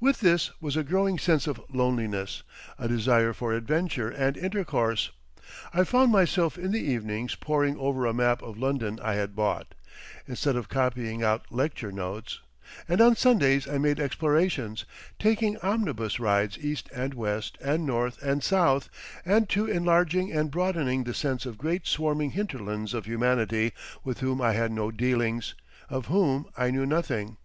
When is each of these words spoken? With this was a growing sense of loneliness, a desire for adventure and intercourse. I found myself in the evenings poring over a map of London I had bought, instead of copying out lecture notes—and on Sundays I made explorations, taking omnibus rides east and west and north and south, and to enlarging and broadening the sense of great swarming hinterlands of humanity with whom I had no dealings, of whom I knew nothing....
With 0.00 0.18
this 0.18 0.50
was 0.60 0.76
a 0.76 0.82
growing 0.82 1.20
sense 1.20 1.46
of 1.46 1.62
loneliness, 1.72 2.42
a 2.80 2.88
desire 2.88 3.32
for 3.32 3.52
adventure 3.52 4.10
and 4.10 4.36
intercourse. 4.36 5.12
I 5.72 5.84
found 5.84 6.10
myself 6.10 6.58
in 6.58 6.72
the 6.72 6.80
evenings 6.80 7.36
poring 7.36 7.78
over 7.78 8.04
a 8.04 8.12
map 8.12 8.42
of 8.42 8.58
London 8.58 8.98
I 9.00 9.14
had 9.14 9.36
bought, 9.36 9.76
instead 10.26 10.56
of 10.56 10.68
copying 10.68 11.22
out 11.22 11.44
lecture 11.52 11.92
notes—and 11.92 13.00
on 13.00 13.14
Sundays 13.14 13.68
I 13.68 13.78
made 13.78 14.00
explorations, 14.00 14.84
taking 15.20 15.56
omnibus 15.58 16.18
rides 16.18 16.58
east 16.58 16.90
and 16.92 17.14
west 17.14 17.56
and 17.60 17.86
north 17.86 18.20
and 18.20 18.42
south, 18.42 18.88
and 19.24 19.48
to 19.50 19.66
enlarging 19.66 20.32
and 20.32 20.50
broadening 20.50 21.04
the 21.04 21.14
sense 21.14 21.46
of 21.46 21.56
great 21.56 21.86
swarming 21.86 22.32
hinterlands 22.32 22.94
of 22.94 23.04
humanity 23.04 23.74
with 24.02 24.18
whom 24.18 24.40
I 24.40 24.54
had 24.54 24.72
no 24.72 24.90
dealings, 24.90 25.54
of 25.88 26.06
whom 26.06 26.46
I 26.56 26.72
knew 26.72 26.84
nothing.... 26.84 27.36